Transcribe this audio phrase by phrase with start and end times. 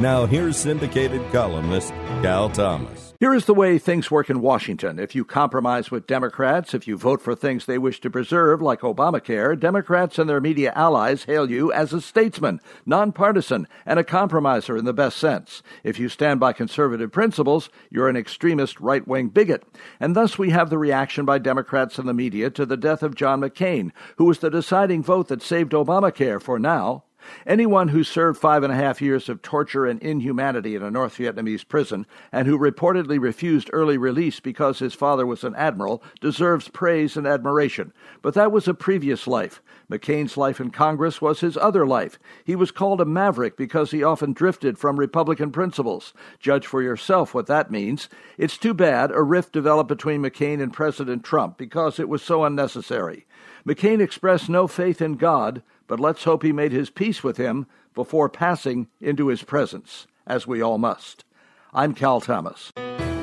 [0.00, 1.90] Now, here's syndicated columnist
[2.22, 3.12] Cal Thomas.
[3.20, 4.98] Here is the way things work in Washington.
[4.98, 8.80] If you compromise with Democrats, if you vote for things they wish to preserve, like
[8.80, 14.76] Obamacare, Democrats and their media allies hail you as a statesman, nonpartisan, and a compromiser
[14.76, 15.62] in the best sense.
[15.84, 19.62] If you stand by conservative principles, you're an extremist right wing bigot.
[20.00, 23.14] And thus we have the reaction by Democrats and the media to the death of
[23.14, 27.04] John McCain, who was the deciding vote that saved Obamacare for now.
[27.46, 31.16] Anyone who served five and a half years of torture and inhumanity in a North
[31.18, 36.68] Vietnamese prison and who reportedly refused early release because his father was an admiral deserves
[36.68, 37.92] praise and admiration.
[38.22, 39.62] But that was a previous life.
[39.90, 42.18] McCain's life in Congress was his other life.
[42.44, 46.14] He was called a maverick because he often drifted from Republican principles.
[46.38, 48.08] Judge for yourself what that means.
[48.38, 52.44] It's too bad a rift developed between McCain and President Trump because it was so
[52.44, 53.26] unnecessary.
[53.66, 57.66] McCain expressed no faith in God, but let's hope he made his peace with him
[57.94, 61.24] before passing into his presence, as we all must.
[61.72, 62.72] I'm Cal Thomas.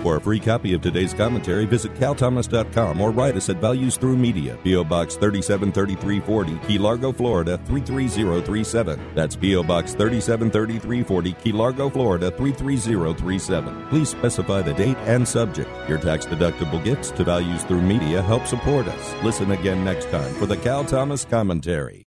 [0.03, 4.15] For a free copy of today's commentary, visit calthomas.com or write us at Values Through
[4.15, 4.85] Media, P.O.
[4.85, 9.11] Box 373340, Key Largo, Florida 33037.
[9.13, 9.63] That's P.O.
[9.63, 13.87] Box 373340, Key Largo, Florida 33037.
[13.89, 15.69] Please specify the date and subject.
[15.89, 19.23] Your tax deductible gifts to Values Through Media help support us.
[19.23, 22.08] Listen again next time for the Cal Thomas Commentary.